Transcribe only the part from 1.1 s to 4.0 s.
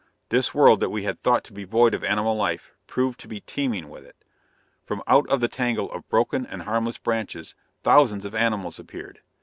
thought to be void of animal life, proved to be teeming